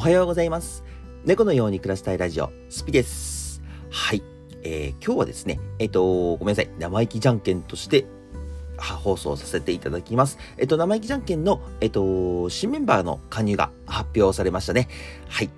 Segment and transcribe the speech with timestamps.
[0.00, 0.82] おはようございます。
[1.26, 3.60] 猫のように暮らしたいラジオ、スピです。
[3.90, 4.22] はい。
[4.62, 6.70] えー、今日はですね、えっ、と、ごめんなさい。
[6.78, 8.06] 生意気じゃんけんとして、
[8.78, 10.38] は放送させていただきます。
[10.56, 14.88] えっ、と、生意気じゃんけんの、えっ、と、新メンバーの加入が発表されましたね。
[15.28, 15.50] はい。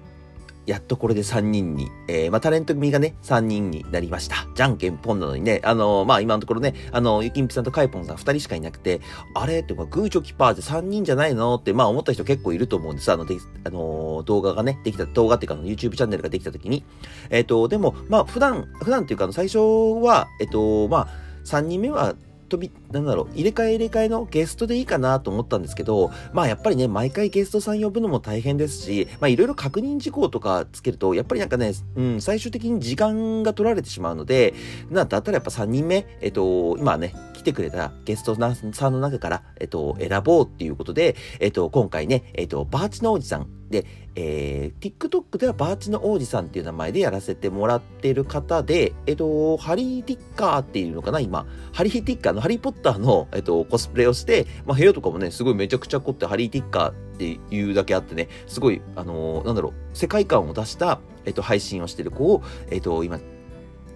[0.66, 4.46] やっとこれで3人に、えー、まあ、タレント組がね、3人になりました。
[4.54, 9.00] じゃんけんぽんなのにね、あのーまあ、今のところね、あのーゆきんぴさんとかいぽんさん2人しかいなくて、
[9.34, 9.60] あれ？
[9.60, 11.56] って、グーチョキパーって3人じゃないの？
[11.56, 13.10] って、まあ、思った人結構いると思うんです。
[13.10, 16.84] あの、であの動画がね、できた、動画っていうか、の YouTube チャンネルができた時に。
[17.30, 19.58] えっ、と、でも、まあ、普段、普段っていうか、最初
[20.02, 21.08] は、えっ、と、まあ、
[21.44, 22.14] 3人目は、
[22.52, 34.54] 飛び、なんだろう、入れ替え入れ替えのゲストでいいかなと思ったんですけど、まあやっぱりね、毎回ゲストさん呼ぶのも大変ですし、まあいろいろ確認事項とかつけると、やっぱりなんかね、うん、最終的に時間が取られてしまうので、
[34.90, 38.36] なんだったらやっぱ3人目、えっと、今ね、来てくれたゲスト
[38.72, 51.46] さんの中から、えっと、選ぼうっていうことで、えっと、今回ね、えっと、バーチの王子さんで、えー、TikTok ではバーチの王子さんっていう名前でやらせてもらってる方で、えっと、ハリー・ティッカーっていうのかな、今。
[51.72, 63.18] ハリー・ティッカーのハリー・ポッターの、えっと、コスプレをして、まあ、部屋とかもね、すごいめちゃくちゃ凝ってハリー・ティッカーっていうだけあってね、すごい、あのーなんだろう、世界観を出した、えっと、配信をしてる子を、えっと、今、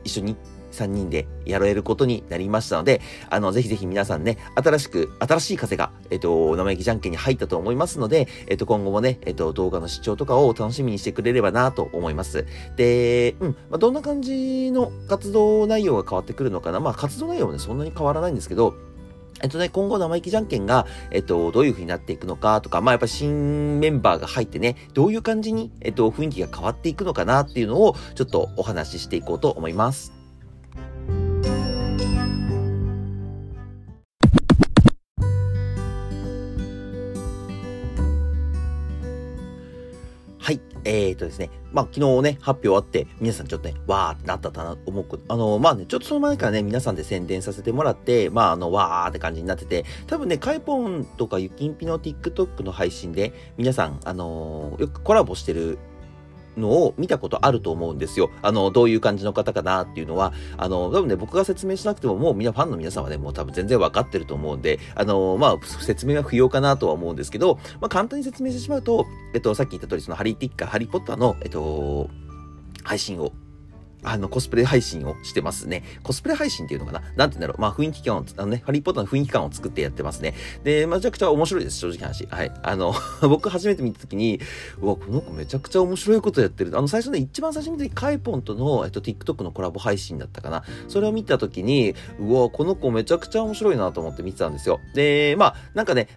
[0.04, 0.36] 一緒に
[0.76, 12.46] 3人でやられることになりましたので、あの、ぜひぜひ皆さんね、新しく、新しい風が、えっと、生意気じゃんけんに入ったと思いますので、えっと、今後もね、えっと、動画の視聴とかを楽しみにしてくれればなと思います。
[12.76, 16.80] で、うん、まあ、どんな感じの活動内容が変わってくるのかな。
[16.80, 18.74] まあ、活動内容もね、そんなに変わらないんですけど、
[19.42, 30.15] えっとね、今後生意気じゃんけんが、えっと、どういう風になっていくのかとか、まあやっぱ新メンバーが入ってね、どういう感じに、えっと、雰囲気が変わっていくのかなっていうのを、ちょっとお話ししていこうと思います。
[40.86, 41.50] えーとですね。
[41.72, 45.20] まあ、昨日ね、発表あって、皆さんちょっとね、わーってなったかなと思う。
[45.28, 55.78] あの、まあね、ちょっとその前からね、皆さんで宣伝させてもらって、まあ、あの、わーって感じになってて、多分ね、カイポンとかゆきんぴの TikTok の配信で、皆さん、あのーよくコラボしてる
[56.56, 58.30] のを見たことあると思うんですよ。
[58.42, 72.08] あの、どういう感じの方かなっていうのは、あの、多分ね、僕が説明しなくても、もうみんなファンの皆さんはね、もう多分全然わかってると思うんで、あの、まあ、説明は不要かなとは思うんですけど、まあ、簡単に説明してしまうと、えっと、さっき言った通り、そのハリーティッカー、ハリーポッターの、えっと、
[72.82, 73.32] 配信を
[74.06, 75.82] あの、コスプレ配信をしてますね。
[76.04, 77.00] コスプレ配信っていうのかな？
[77.16, 77.60] なんて言うんだろう。
[77.60, 80.34] まあ、雰囲気感を、あのね、ハリーポッターの雰囲気感を作ってやってますね。
[80.62, 82.26] で、まあめちゃくちゃ面白いです、正直な話。
[82.26, 82.52] はい。
[82.62, 82.94] あの、
[83.28, 84.40] 僕初めて見たときに、
[84.80, 86.70] うわ、この子めちゃくちゃ面白いことやってる。
[86.78, 90.62] あの、最初ね、一番最初に見た時、カイポンとの、えっと、TikTok のコラボ配信だったかな。
[90.88, 94.80] それを見たときに、うわ、この子めちゃくちゃ面白いなと思って見てたんですよ。
[94.94, 96.08] で、まあ、なんかね、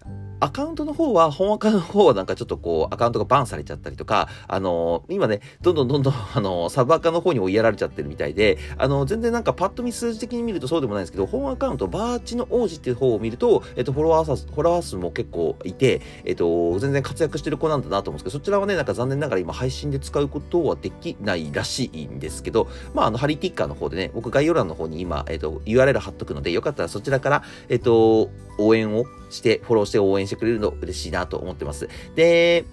[0.41, 31.90] アカウントの方は、本アカの方はなんかちょっとこう、アカウントがバンされちゃったりとか、あの今ね、どんどんどんどん、 あのサブアカの方に追いやられちゃってるみたいで、あの全然なんかパッと見数字的に見るとそうでもないんですけど、本アカウント、バーチの王子っていう方を見ると、えっと、フォロワー数、フォロワー数も結構いて、えっと、全然活躍してる子なんだなと思うんですけど、そちらはね、なんか残念ながら今配信で使うことはできないらしいんですけど、まあ、あの、ハリティッカーの方でね、僕概要欄の方に今、えっと、URL 貼っとくので、よかったらそちらから、えっと、応援をして、フォローして応援してくれるの嬉しいなと思ってます。
[32.16, 32.66] で、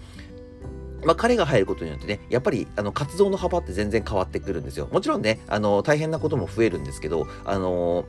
[1.05, 4.89] まあ、彼が入ることによってね、やっぱり、あの、活動の幅って全然変わってくるんですよ。
[4.91, 8.07] もちろんね、あの、大変なことも増えるんですけど、あの、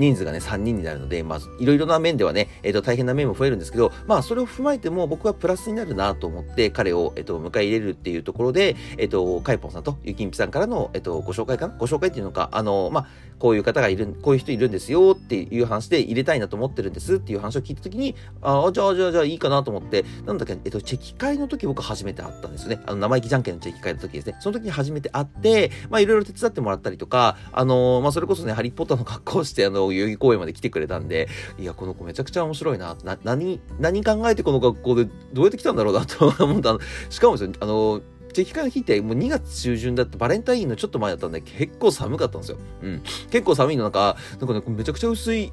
[0.00, 11.74] 人数がね、3人になるので、まあ、いろいろな面ではね、えっ、と、大変な面も増えるんですけど、まあ、それを踏まえても、僕はプラスになるなと思って、彼を、えっ、と、迎え入れるっていうところで、えっ、と、カイポンさんとゆきんぴさんからの、えっ、と、ご紹介かな？
[11.78, 13.06] ご紹介っていうのか、あの、まあ、
[13.40, 22.82] こういう方がいる、こういう人いるんですよっていう話で入れたいなと思ってるんですっていう話を聞いたときに、ああ、じゃあ、じゃあ、じゃあいいかなと思って、なんだっけ、えっと、チェキ会の時僕初めて会ったんですよね。
[22.86, 24.36] あの、生意気じゃんけんのチェキ会の時ですね。
[24.40, 31.28] その時に初めて会って、まあ、いろいろ手伝ってもらったりとか、あのまあ、それこそね、ハリーポッターの格好をして、あの、代々木公園まで来てくれたんで、
[31.58, 32.96] いや、この子めちゃくちゃ面白いな。
[33.04, 36.76] な、何、何考えてこの学校でどうやって来たんだろうなと思った。
[37.10, 38.00] しかもですね、あの
[38.32, 42.58] チェキ会の日ってもう2月中旬だってバレンタインのちょっと前だったんで結構寒かったんですよ。
[42.82, 43.02] うん。
[43.30, 45.52] 結構寒いの中、なんかね、めちゃくちゃ薄い、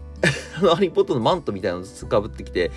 [0.60, 2.72] あの、ハリーポッターのマントみたいなのかぶってきて、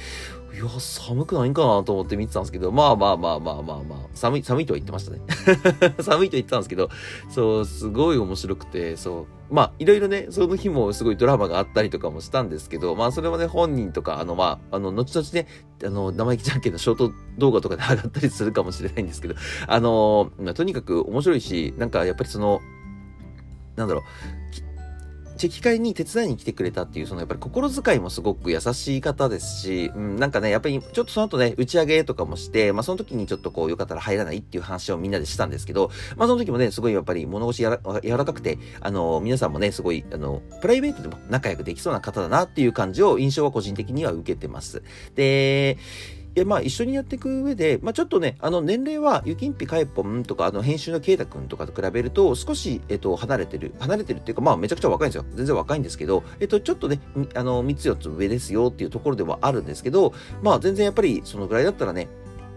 [0.53, 5.21] いや、寒くないんかなと思って見てたんですけど、まあまあまあまあまあまあ、寒い、寒いとは言ってましたね。
[6.03, 6.91] 寒いと言ってたんですけど、
[7.29, 15.47] そう、すごい面白くて、そう、まあ、いろいろね、その日もすごいドラマがあったりとかもしたんですけど、まあ、それはね、本人とか、あの、まあ、あの、後々ね、
[15.85, 19.35] あの、生意気じゃんけんのショート動画とかで上がったりするかもしれないんですけど、
[19.67, 22.61] あの、まあ、とにかく面白いし、なんかやっぱりその、
[23.77, 24.70] なんだろう、
[25.41, 44.83] チェキ会に手伝いに来てくれたっていう、そのやっぱり心遣いもすごく優しい方ですし、うん、なんかね、やっぱりちょっとその後ね、打ち上げとかもして、まあその時にちょっとこう、よかったら入らないっていう話をみんなでしたんですけど、まあその時もね、すごいやっぱり物腰やら柔らかくて、あの、皆さんもね、すごい、あの、プライベートでも仲良くできそうな方だなっていう感じを、印象は個人的には受けてます。
[45.15, 45.79] で、
[46.35, 55.25] で、まあ一緒にやっていく上で、まあちょっとね、あの年齢はゆきんぴかえぽんとか、あの編集のけいたくんとかと比べると少し、えっと、離れてる、離れてるっていうか、まあめちゃくちゃ若いんですよ。
[55.35, 57.01] 全然若いんですけど、えっと、ちょっとね、
[57.35, 60.13] あの、3つ4つ上ですよっていうところではあるんですけど、
[60.43, 62.09] まあ全然やっぱりそのぐらいだったらね、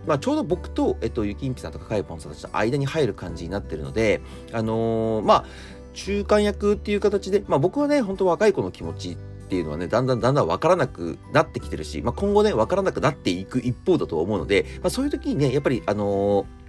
[0.06, 4.22] まあ、ちょうど僕と、えっと、ゆきんぴさんとかかいぽんさんたちの間に入る感じになってるので、
[4.52, 5.46] あのー、まあ、
[5.94, 16.64] 中間役っていう形で、まあ僕はね、本当若い子の気持ちっていうのはね、だんだんだんだん分からなくなってきてるし、まあ、今後ね、分からなくなっていく一方だと思うので、まあ、そういう時にね、やっぱり、あのー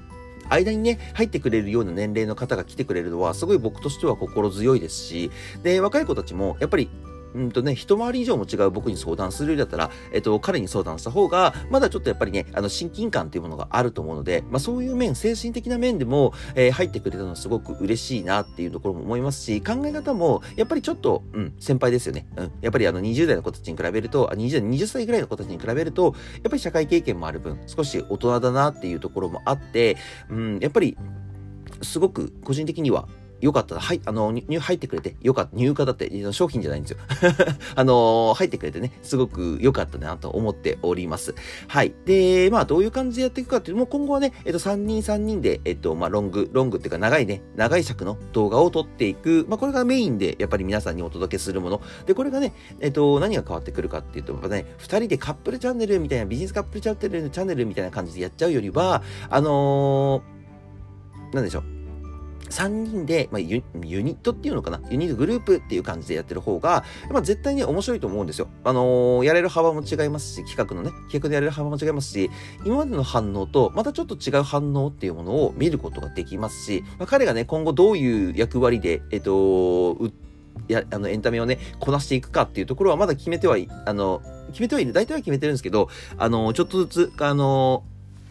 [0.50, 5.30] 間にね、入ってくれるような年齢の方が来てくれるのは、すごい僕としては心強いですし、
[5.62, 6.90] で、若い子たちも、やっぱり
[7.34, 22.26] うんとね、一回り以上も違う僕に相談するよりだったら、えっと、彼に相談した方が、まだちょっとやっぱりね、あの、親近感っていうものがあると思うので、まあそういう面、精神的な面でも、えー、入ってくれたのはすごく嬉しいなっていうところも思いますし、考え方も、やっぱりちょっと、うん、先輩ですよね。
[22.36, 22.52] うん。
[22.60, 29.96] やっぱりあの、20代の子たちに比べると、20代、20歳ぐらいの子たちに比べると、やっぱり社会経験もある分、少し大人だなっていうところもあって、
[30.30, 30.96] うん、やっぱり、
[31.82, 33.08] すごく個人的には
[33.44, 36.98] よかったら、はい、あの、入、入ってくれて、よかった、入荷だって、商品じゃないんですよ。
[37.76, 41.34] あの、入ってくれてね、すごく良かったなと思っております。
[41.68, 41.92] はい。
[42.06, 51.82] で、まあ、どういう感じでやっていくかっていうと、もう今後はね、えっと、3人3人で、えっと、まあ、ロング、ロングっていうか、長いね、長い尺の動画を撮っていく、まあ、これがメインで、やっぱり皆さんにお届けするもの。
[52.06, 61.73] で、これがね、えっと、何が変わってくるかっていうと、やっぱね、2人でカップルチャンネルみたいな、ビジネスカップルチャンネル、チャンネルみたいな感じでやっちゃうよりは、あのー、なんでしょう。
[62.50, 64.80] 3人で、まあユ、ユニットっていうのかな？
[64.90, 68.48] ユニットグループっていう感じでやってる方が、まあ、絶対に面白いと思うんですよ。
[68.64, 72.30] あのー、やれる幅も違いますし、企画のね、企画でやれる幅も違いますし、
[72.64, 79.96] 今までの反応と、またちょっと違う反応っていうものを見ることができますし、まあ、彼がね、今後どういう役割で、えっと、
[80.68, 84.92] や、あの、エンタメをね、こなしていくかっていうところはまだ決めてはい、あの、決めてはいる。
[84.92, 87.84] 大体は決めてるんですけど、あの、ちょっとずつ、あの、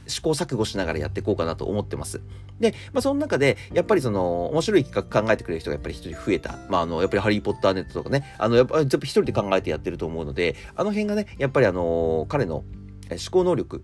[0.07, 2.21] 試行錯誤しながらやっていこうかなと思ってます。
[2.59, 6.57] で、まあ、その中で、やっぱりその、面白い企画考えてくれる人がやっぱり一人増えた。
[6.69, 12.65] まあ、あの、やっぱりハリーポッターネットとかね、あの、やっぱり一人で考えてやってると思うので、あの辺がね、やっぱりあの、彼の思
[13.31, 13.83] 考能力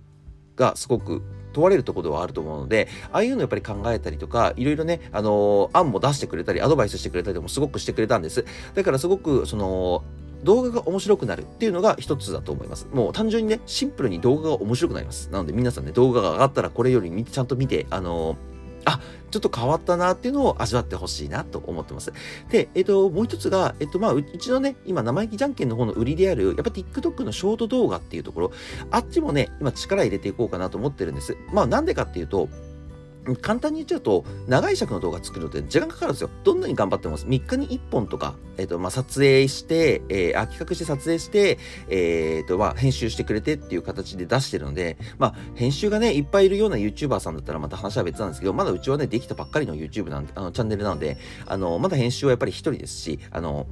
[0.56, 1.22] がすごく
[1.54, 8.46] 問われるところではあると思うので、ああいうのやっぱり考えたりとか、いろいろね、あの案も出してくれたり、アドバイスしてくれたりでもすごくしてくれたんです。
[8.76, 10.04] だからすごく、その、
[10.44, 12.88] 動画が面白くなるっていうのが一つだと思います。
[12.92, 15.30] もう単純にね、シンプルに動画が面白くなります。
[15.32, 18.38] なので皆さんね、動画が上がったらこれよりちゃんと見て、あのー、
[18.86, 19.00] あ、
[19.32, 22.14] ちょっと変わったなっていうのを味わってほしいなと思ってます。
[22.50, 28.52] で、えっ、と、もう一つが、えっ、と、まあ、うちのね、今、生意気じゃんけんの方の売りである、やっぱ TikTok のショート動画っていうところ、
[28.90, 31.38] あっちもね、今力入れていこうかなと思ってるんです。
[31.54, 32.50] まあ、なんでかっていうと、
[33.36, 36.30] 簡単に言っちゃうと、長い尺の動画作るのって時間かかるんですよ。
[36.44, 41.58] どんなに頑張っても3日に1本とか、え、ー、と、まあ、撮影して、えー、企画して撮影して、
[41.90, 53.68] え、ー、と、まあ、編集してくれてっていう形で出してるので、まあ、編集がね、いっぱいいるような YouTuber さんだったらまた話は別なんですけど、まだうちはね、できたばっかりの YouTube なんで、あの、チャンネルなので、あの、まだ編集はやっぱり一人ですし、あの、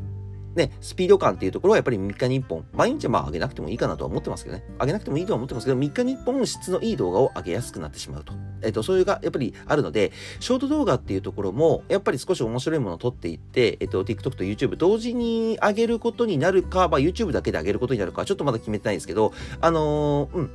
[0.58, 4.66] ね、スピード感っていうところはやっぱり3日に1本、毎日はまあ上げなくてもいいかなとは思ってますけどね。
[4.80, 8.34] 上げなくてもいいとは思ってますけど、3日に1本質のいい動画を上げやすくなってしまうと。
[8.64, 20.50] えっ、と、そういうがやっぱりあるので、ショート動画っていうところも、やっぱり少し面白いものを撮っていって、えっ、と、TikTok と YouTube 同時に上げることになるか、まあ YouTube だけで上げることになるか、ちょっとまだ決めてないんですけど、あのー、うん。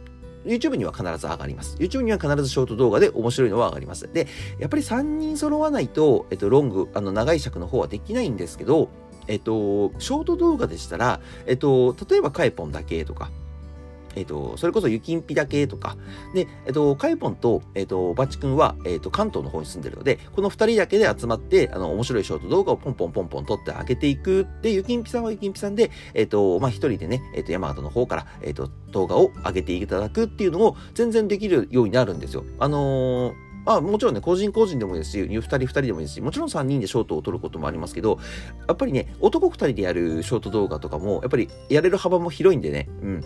[0.45, 1.77] YouTube には必ず上がります。
[1.79, 4.13] YouTube には必ずショート動画で面白いのは上がります。
[4.13, 4.27] で、
[4.59, 8.89] やっぱり3人揃わないと、えっと、ロング、あの、長い尺の方はできないんですけど、
[9.27, 13.31] えっと、ショート動画でしたら、えっと、例えばカイポンだけとか、
[14.15, 15.97] えっと、それこそゆきんぴだけとか、
[16.35, 24.47] で、えっと、カイポンと、えっと、バチ君は、えっと、関東の方に住んでるので、この二人だけで集まって、あの、面白いショート動画をポンポンポンポン撮ってあげていく。
[24.63, 32.45] で、ゆきんぴさんはゆきんぴさんで、えっと、まあ、一人でね、えっと、山形の方から、えっと、動画を上げていただくっていうのを全然できるようになるんですよ。
[32.59, 38.19] あのーあもちろんね、個人個人でもいいですし、2人2人でもいいですし、もちろん3人でショートを撮ることもありますけど、
[38.67, 43.25] やっぱりね、男2人でやるショート動画とかも、やっぱりやれる幅も広いんでね、うん。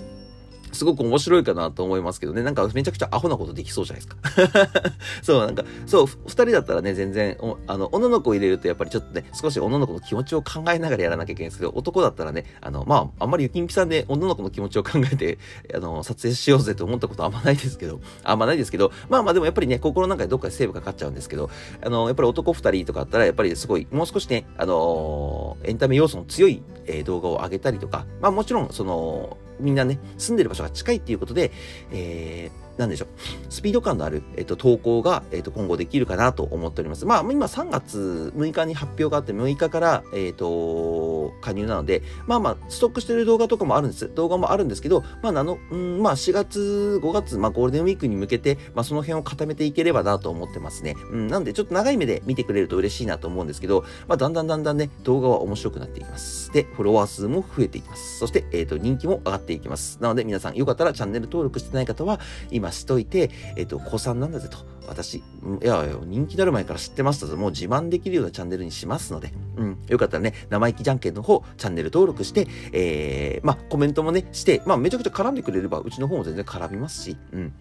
[0.77, 2.43] すごく面白いかなと思いますけどね。
[2.43, 4.93] なんかめちゃくちゃアホなことできそうじゃないですか。
[5.23, 15.39] そう、なんか、そう、二人だったらね、全然、あの、女の子を入れるとやっぱりちょっとね、少し女の子の気持ちを考えながらやらなきゃいけないんですけど、男だったらね、あの、まあ、あんまりゆきんぴさんで女の子の気持ちを考えて、
[15.75, 21.51] あの、撮影しようぜと思ったことあんまないですけど、あんまないですけど、まあまあでもやっぱりね、心の中でどっかでセーブかかっちゃうんですけど、
[21.83, 31.53] あの、やっぱり男二人とかだったら、やっぱりすごい、もう少しね、あのエンタメ要素の強い、えー、動画を上げたりとか、まあもちろん、その、みんなね、住んでる場所が近いっていうことで、
[31.91, 33.09] えー、なんでしょう、
[33.49, 37.07] スピード感のある、えっと、投稿が、えっと、今後できるかなと思っております。
[37.07, 44.11] まあ、今3月6日に発表があって、6日から、えっと、加入なので、まあまあ、ストックしてる動画とかもあるんです。
[44.15, 50.97] 動画もあるんですけど、まあ、なの、うん、まあ、4月、5月、まあ、ゴールデンウィークに向けて、まあ、その辺を固めていければなと思ってますね。
[51.11, 56.53] うん、なんで、ちょっと長い目で見てくれると嬉しいなと思うんですけど、まあ、だんだんだんだんね、動画は面白くなっていきます。
[56.53, 58.19] で、フォロワー数も増えていきます。
[58.19, 59.99] そして、えっと、人気も上がっていきます。
[60.01, 64.59] なので、皆さん、よかったらチャンネル登録してない方は、今しといて、えっと、子さんなんだぜと。
[64.89, 65.23] 私、い
[65.63, 67.37] や、人気なる前から知ってましたぞ。
[67.37, 69.79] もう自慢できるようなチャンネルにしますので、うん。
[69.89, 77.53] よかったらね、生意気じゃんけんの方、チャンネル登録して、えー、まあ、コメントもね、して、まあ、めちゃくちゃ絡んでくれれば、うちの方も全然絡みますし、うん。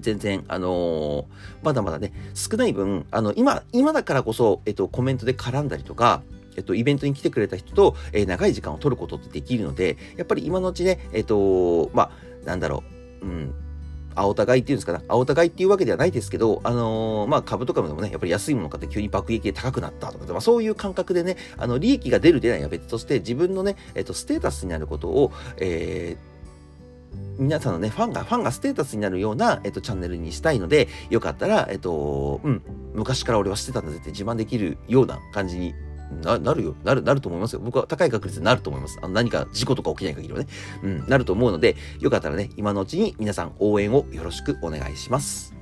[0.00, 1.24] 全然、あのー、
[1.62, 6.22] まだまだね、少ない分、あの、今、今だからこそ、えっと、コメントで絡んだりとか、
[6.56, 12.82] えっと、イベントに来てくれた人と、えー、長い時間を取ることってできるので、やっぱり今のうちね、えっと、まあ、なんだろ
[13.22, 13.54] う、うん、
[14.18, 26.38] 青互いっていうんですかね、青互いっていうわけではないですけど、あのー、まあ、株とかでもね、やっぱり安いもの買って急に爆撃で高くなったとか、まあ、そういう感覚でね、あの、利益が出る出ないは別として、自分のね、えっと、ステータスになることを、えー、
[27.38, 32.62] 皆さんのね、ファンが、ファンがステータスになるような、えっと、チャンネルにしたいので、よかったら、えっと、うん、
[32.94, 35.74] 昔から俺はしてたんだぜって自慢できるような感じに
[36.22, 36.74] な、なるよ。
[36.84, 37.60] なる、なると思いますよ。
[37.60, 38.98] 僕は高い確率でなると思います。
[39.02, 40.46] あの何か事故とか起きない限りはね。
[40.82, 45.54] うん、なると思うので、よかったらね、今のうちに皆さん応援をよろしくお願いします。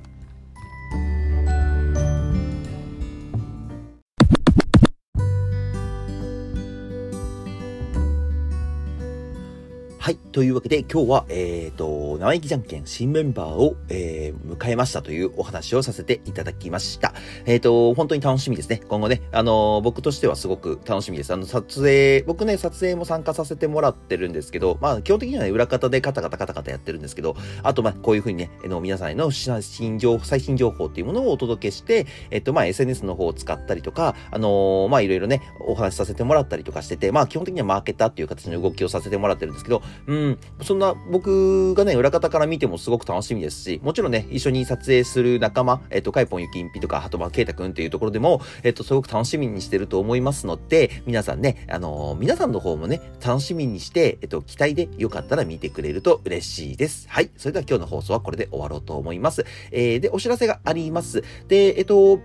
[10.07, 10.19] はい。
[10.19, 17.13] というわけで、今日は、えっ、ー、と、生意気じゃんけん新メンバーを、えー、迎えましたというお話をさせていただきました。
[17.45, 18.81] えっ、ー、と、本当に楽しみですね。
[18.87, 21.33] 今後ね、あの僕としてはすごく楽しみです。
[21.33, 27.35] あの、撮影、僕ね、撮影も参加させてもらってるんですけど、まあ、基本的にはね、裏方でカタカタカタカタやってるんですけど、
[27.65, 57.07] あと、まあ、こういうふうにね、えの、皆さんへの最新情報、最新情報っていうものをお届けして、えっと、まあ、SNS の方を使ったりとか、あのまあ、いろいろね、お話しさせてもらったりとかしてて、まあ、基本的にはマーケターっていう形の動きをさせてもらってるんですけど、うん、そんな僕がね、裏方から見てもすごく楽しみですし、もちろんね、一緒に撮影する仲間、えっと、カイポンゆきんぴとか、あとまあ、ケイタくんっていうところでも、えっと、すごく楽しみにしてると思いますので、皆さんね、あのー、皆さんの方もね、楽しみにして、えっと、期待でよかったら見てくれると嬉しいです。
[57.09, 57.31] はい。
[57.37, 59.45] それでは今日の放送はこれで終わろうと思います。
[59.71, 61.23] えー、で、お知らせがあります。
[61.49, 62.21] で、えっと、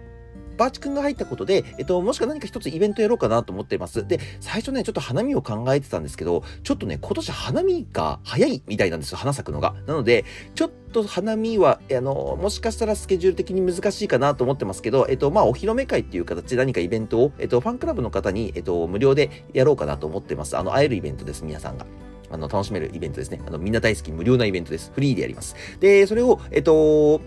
[0.58, 4.08] バーチ君が入ったことで、えっと、もしか何か一つイベントやろうかなと思っています。
[4.08, 9.76] で、最初ね、ちょっと花見を考えてたんですけど、ちょっとね、今年花見が早いみたいなんですよ、花咲くのが。
[9.88, 20.58] なので、ちょっと花見は、あの、もしかしたらスケジュール的に難しいかなと思ってますけど、えっと、まあ、お披露目会っていう形で何かイベントを、えっと、ファンクラブの方に、えっと、無料でやろうかなと思ってます。
[20.58, 21.86] あの、会えるイベントです、皆さんが。
[22.30, 23.42] あの、楽しめるイベントですね。
[23.46, 24.92] あの、みんな大好き無料なイベントです。
[24.94, 25.56] フリーでやります。
[25.80, 27.22] で、それを、えっと、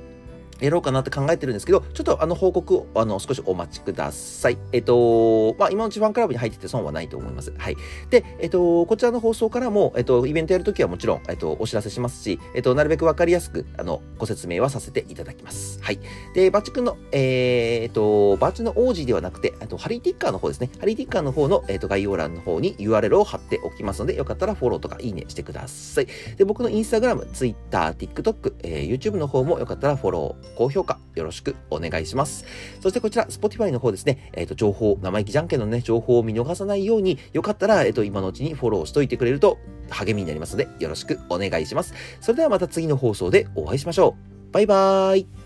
[0.61, 4.59] やろうかなって考えてるんですけど、ちょっとあの報告をあの少しお待ちください。
[4.73, 7.53] えっと、まあ、今のうちファンクラブに入ってて損はないと思います。
[7.57, 7.77] はい。
[8.11, 15.81] で、えっと、こちらの放送からも、えっと、イベントやるときはもちろん、えっと、お知らせしますし、えっと、なるべくわかりやすく、あの、ご説明はさせていただきます。
[15.83, 15.99] はい。
[16.35, 20.71] で、バッチ君の、えー、っと、バッチの王子ではなくて、えっと、ハリーティッカーの方ですね。
[20.79, 26.07] ハリーティッカーの方の、えっと、概要欄の方に URL を貼っておきますので、よかったらフォローとかいいねしてください。
[26.37, 32.45] で、僕のインスタグラム、ツイッター、TikTok、えー、YouTube の方もよかったらフォロー、高評価、よろしくお願いします。
[32.81, 39.59] そしてこちら、Spotify の方ですね、えっ、ー、と、情報、生意気じゃんけんのね、情報を見逃さないように、よかったら、えっ、ー、と、今のうちにフォローしといてくれると
[39.91, 41.95] 励みになりますので、よろしくお願いします。
[42.21, 44.17] それではまた次の放送でお会いしましょ
[44.51, 44.53] う。
[44.53, 45.44] バイバーイ。